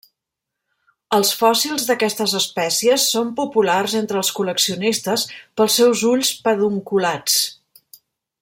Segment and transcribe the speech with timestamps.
[1.17, 5.29] Els fòssils d'aquestes espècies són populars entre els col·leccionistes
[5.61, 7.41] pels seus ulls pedunculats.